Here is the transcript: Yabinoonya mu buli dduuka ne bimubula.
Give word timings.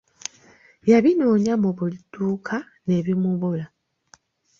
Yabinoonya 0.91 1.53
mu 1.63 1.69
buli 1.77 1.97
dduuka 2.03 2.57
ne 2.85 2.97
bimubula. 3.05 3.65